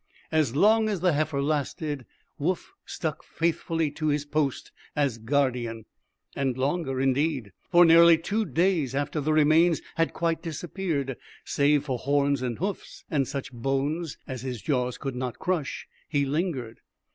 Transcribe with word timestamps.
As 0.31 0.55
long 0.55 0.89
as 0.89 1.01
the 1.01 1.13
heifer 1.13 1.43
lasted, 1.43 2.07
Woof 2.39 2.73
stuck 2.87 3.21
faithfully 3.21 3.91
to 3.91 4.07
his 4.07 4.25
post 4.25 4.71
as 4.95 5.19
guardian, 5.19 5.85
and 6.35 6.57
longer, 6.57 6.99
indeed. 6.99 7.51
For 7.69 7.85
nearly 7.85 8.17
two 8.17 8.45
days 8.45 8.95
after 8.95 9.21
the 9.21 9.31
remains 9.31 9.79
had 9.97 10.11
quite 10.11 10.41
disappeared 10.41 11.17
save 11.45 11.85
for 11.85 11.99
horns 11.99 12.41
and 12.41 12.57
hoofs 12.57 13.03
and 13.11 13.27
such 13.27 13.53
bones 13.53 14.17
as 14.25 14.41
his 14.41 14.63
jaws 14.63 14.97
could 14.97 15.15
not 15.15 15.37
crush 15.37 15.87
he 16.09 16.25
lingered. 16.25 16.79